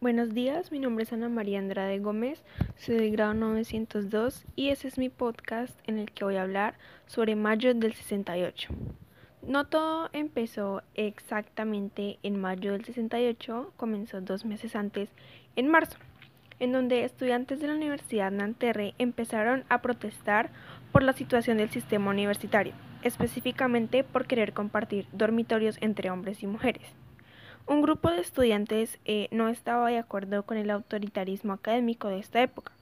[0.00, 2.44] Buenos días, mi nombre es Ana María Andrade Gómez,
[2.76, 6.78] soy del grado 902 y ese es mi podcast en el que voy a hablar
[7.06, 8.68] sobre mayo del 68.
[9.44, 15.10] No todo empezó exactamente en mayo del 68, comenzó dos meses antes,
[15.56, 15.98] en marzo,
[16.60, 20.52] en donde estudiantes de la Universidad Nanterre empezaron a protestar
[20.92, 26.86] por la situación del sistema universitario, específicamente por querer compartir dormitorios entre hombres y mujeres.
[27.68, 32.40] Un grupo de estudiantes eh, no estaba de acuerdo con el autoritarismo académico de esta
[32.40, 32.72] época.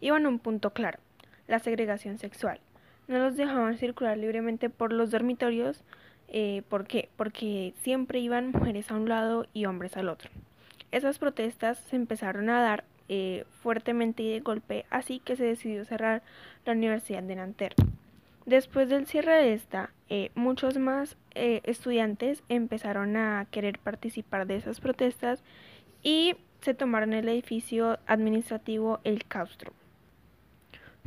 [0.00, 0.98] Iban a un punto claro,
[1.46, 2.58] la segregación sexual.
[3.06, 5.84] No los dejaban circular libremente por los dormitorios.
[6.28, 7.10] Eh, ¿Por qué?
[7.18, 10.30] Porque siempre iban mujeres a un lado y hombres al otro.
[10.90, 15.84] Esas protestas se empezaron a dar eh, fuertemente y de golpe, así que se decidió
[15.84, 16.22] cerrar
[16.64, 17.76] la Universidad de Nanterre.
[18.46, 24.56] Después del cierre de esta, eh, muchos más eh, estudiantes empezaron a querer participar de
[24.56, 25.42] esas protestas
[26.02, 29.72] y se tomaron el edificio administrativo El Castro.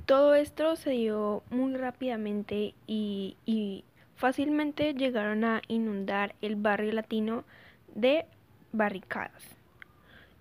[0.05, 3.83] Todo esto se dio muy rápidamente y, y
[4.15, 7.43] fácilmente llegaron a inundar el barrio latino
[7.95, 8.25] de
[8.71, 9.43] barricadas.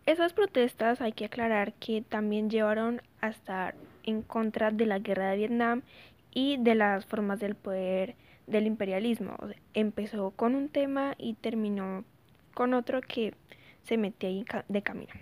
[0.04, 5.30] Esas protestas hay que aclarar que también llevaron a estar en contra de la guerra
[5.30, 5.82] de Vietnam
[6.32, 8.16] y de las formas del poder
[8.46, 9.36] del imperialismo.
[9.74, 12.04] empezó con un tema y terminó
[12.54, 13.34] con otro que
[13.84, 15.12] se metió ahí de camino.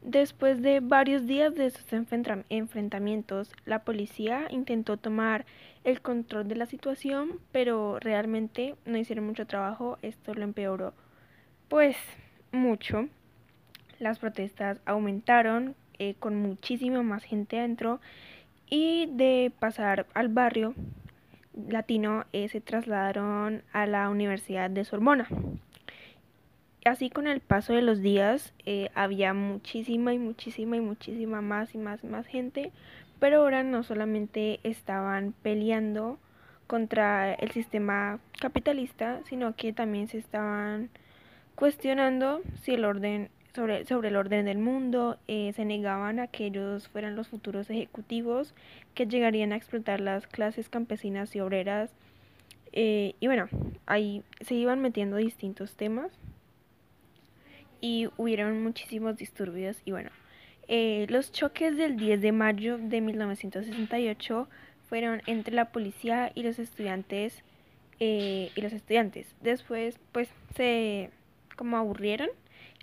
[0.00, 5.44] después de varios días de esos enfrentamientos, la policía intentó tomar
[5.82, 10.94] el control de la situación, pero realmente no hicieron mucho trabajo, esto lo empeoró
[11.68, 11.96] pues
[12.50, 13.08] mucho.
[13.98, 18.00] Las protestas aumentaron eh, con muchísima más gente adentro
[18.70, 20.74] y de pasar al barrio
[21.68, 25.28] latino eh, se trasladaron a la Universidad de Sorbona.
[26.84, 31.74] Así con el paso de los días eh, había muchísima y muchísima y muchísima más
[31.74, 32.72] y más y más gente,
[33.18, 36.18] pero ahora no solamente estaban peleando
[36.66, 40.90] contra el sistema capitalista, sino que también se estaban
[41.56, 46.46] cuestionando si el orden sobre, sobre el orden del mundo, eh, se negaban a que
[46.46, 48.54] ellos fueran los futuros ejecutivos
[48.94, 51.90] que llegarían a explotar las clases campesinas y obreras.
[52.72, 53.48] Eh, y bueno,
[53.86, 56.10] ahí se iban metiendo distintos temas
[57.80, 60.10] y hubieron muchísimos disturbios y bueno,
[60.66, 64.48] eh, los choques del 10 de mayo de 1968
[64.88, 67.42] fueron entre la policía y los estudiantes
[68.00, 69.34] y los estudiantes.
[69.40, 71.10] Después pues se
[71.56, 72.28] como aburrieron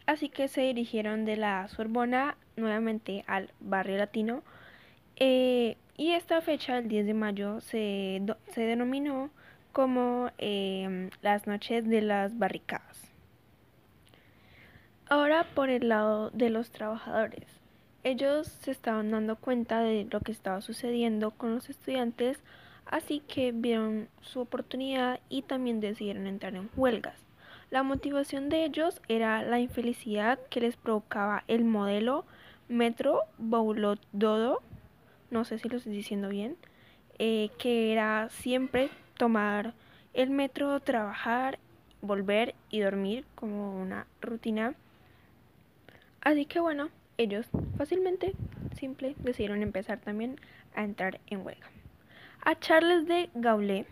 [0.06, 4.44] así que se dirigieron de la Sorbona nuevamente al barrio latino.
[5.18, 8.22] Eh, y esta fecha, el 10 de mayo, se,
[8.54, 9.30] se denominó
[9.72, 13.12] como em, las noches de las barricadas.
[15.08, 17.46] Ahora por el lado de los trabajadores.
[18.04, 22.40] Ellos se estaban dando cuenta de lo que estaba sucediendo con los estudiantes,
[22.86, 27.26] así que vieron su oportunidad y también decidieron entrar en huelgas.
[27.72, 32.26] La motivación de ellos era la infelicidad que les provocaba el modelo
[32.68, 34.62] Metro Boulododo,
[35.32, 36.58] no sé si lo estoy diciendo bien,
[37.18, 39.74] eh, que era siempre tomar
[40.14, 41.60] el metro, trabajar,
[42.02, 44.76] volver y dormir como una rutina.
[46.22, 47.48] Así que bueno, ellos
[47.78, 48.34] fácilmente,
[48.78, 50.40] simple, decidieron empezar también
[50.76, 51.68] a entrar en huelga.
[52.42, 53.86] A Charles de Gaulle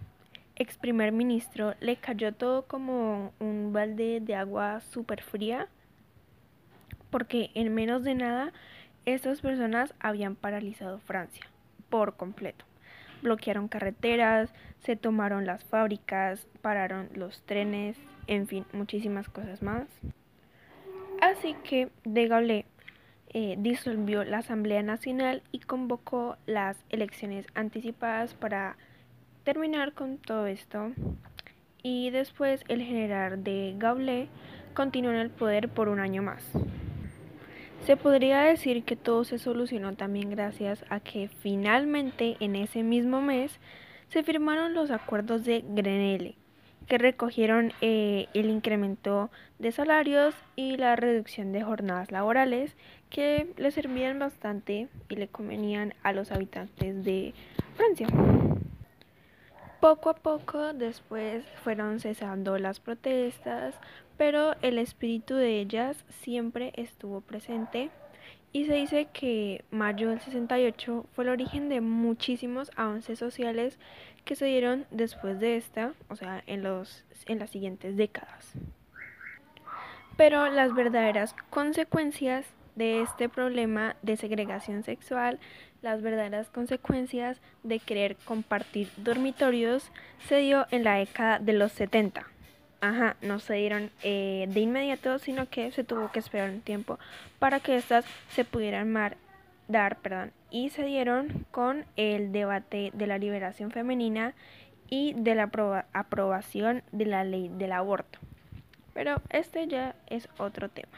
[0.64, 5.68] ex primer ministro le cayó todo como un balde de agua súper fría
[7.10, 8.54] porque en menos de nada
[9.06, 11.46] estas personas habían paralizado Francia
[11.90, 12.66] por completo.
[13.22, 17.98] Bloquearon carreteras, se tomaron las fábricas, pararon los trenes,
[18.28, 19.88] en fin, muchísimas cosas más.
[21.22, 22.66] Así que De Gaulle
[23.30, 28.76] eh, disolvió la Asamblea Nacional y convocó las elecciones anticipadas para
[29.44, 30.92] terminar con todo esto
[31.82, 34.30] y después el general de Gaulle
[34.74, 36.44] continuó en el poder por un año más.
[37.86, 43.22] Se podría decir que todo se solucionó también gracias a que finalmente en ese mismo
[43.22, 43.60] mes
[44.08, 46.36] se firmaron los acuerdos de Grenelle,
[46.88, 49.30] que recogieron eh, el incremento
[49.60, 52.76] de salarios y la reducción de jornadas laborales
[53.10, 57.34] que le servían bastante y le convenían a los habitantes de
[57.76, 58.08] Francia.
[59.84, 63.76] Poco a poco después fueron cesando las protestas,
[64.16, 67.90] pero el espíritu de ellas siempre estuvo presente
[68.54, 73.78] y se dice que mayo del 68 fue el origen de muchísimos avances sociales
[74.24, 78.54] que se dieron después de esta, o sea, en, los, en las siguientes décadas.
[80.16, 85.40] pero las verdaderas consecuencias de este problema de segregación sexual,
[85.82, 89.92] las verdaderas consecuencias de querer compartir dormitorios
[90.28, 92.26] se dio en la década de los 70.
[92.82, 97.00] Ajá, no se dieron eh, de inmediato, sino que se tuvo que esperar un tiempo
[97.40, 99.16] para que estas se pudieran mar,
[99.68, 104.34] dar, perdón, y se dieron con el debate de la liberación femenina
[104.90, 105.50] y de la
[105.94, 108.20] aprobación de la ley del aborto.
[108.94, 110.92] Pero este ya es otro tema.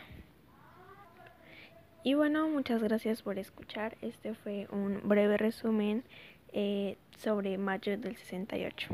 [2.06, 3.98] Y bueno, muchas gracias por escuchar.
[4.04, 6.04] Este fue un breve resumen
[6.54, 8.90] eh, sobre mayo del 68.